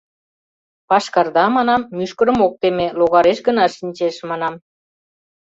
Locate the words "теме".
2.61-2.87